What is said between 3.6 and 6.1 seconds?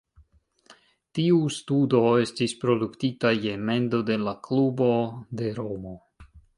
mendo de la klubo de Romo.